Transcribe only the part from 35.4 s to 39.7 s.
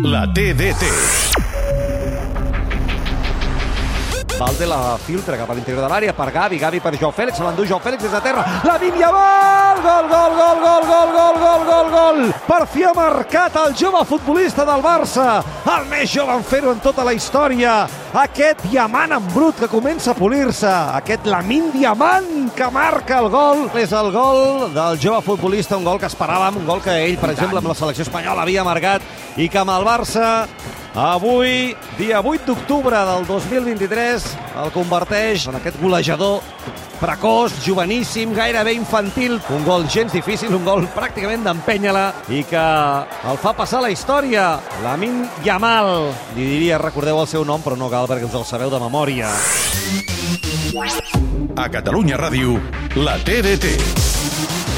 en aquest golejador precoç, joveníssim, gairebé infantil. Un